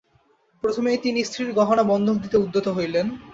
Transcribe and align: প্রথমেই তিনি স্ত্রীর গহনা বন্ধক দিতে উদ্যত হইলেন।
প্রথমেই 0.63 0.97
তিনি 0.97 1.19
স্ত্রীর 1.23 1.49
গহনা 1.53 1.83
বন্ধক 1.83 2.15
দিতে 2.15 2.37
উদ্যত 2.37 2.67
হইলেন। 2.67 3.05